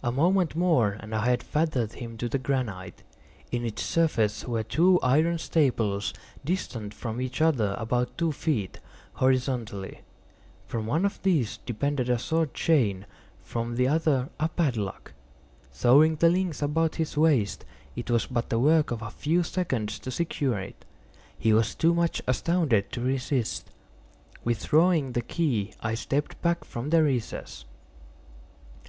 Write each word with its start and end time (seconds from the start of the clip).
A 0.00 0.12
moment 0.12 0.54
more 0.54 0.96
and 1.00 1.12
I 1.12 1.24
had 1.26 1.42
fettered 1.42 1.94
him 1.94 2.16
to 2.18 2.28
the 2.28 2.38
granite. 2.38 3.02
In 3.50 3.64
its 3.66 3.82
surface 3.82 4.46
were 4.46 4.62
two 4.62 5.00
iron 5.02 5.38
staples, 5.38 6.14
distant 6.44 6.94
from 6.94 7.20
each 7.20 7.40
other 7.42 7.74
about 7.76 8.16
two 8.16 8.30
feet, 8.30 8.78
horizontally. 9.14 10.02
From 10.68 10.86
one 10.86 11.04
of 11.04 11.20
these 11.24 11.56
depended 11.56 12.08
a 12.08 12.16
short 12.16 12.54
chain, 12.54 13.06
from 13.42 13.74
the 13.74 13.88
other 13.88 14.28
a 14.38 14.48
padlock. 14.48 15.12
Throwing 15.72 16.14
the 16.14 16.28
links 16.30 16.62
about 16.62 16.94
his 16.94 17.16
waist, 17.16 17.64
it 17.96 18.12
was 18.12 18.26
but 18.26 18.50
the 18.50 18.60
work 18.60 18.92
of 18.92 19.02
a 19.02 19.10
few 19.10 19.42
seconds 19.42 19.98
to 19.98 20.12
secure 20.12 20.60
it. 20.60 20.84
He 21.36 21.52
was 21.52 21.74
too 21.74 21.92
much 21.92 22.22
astounded 22.28 22.92
to 22.92 23.00
resist. 23.00 23.68
Withdrawing 24.44 25.10
the 25.10 25.22
key 25.22 25.72
I 25.80 25.94
stepped 25.94 26.40
back 26.40 26.62
from 26.62 26.90
the 26.90 27.02
recess. 27.02 27.64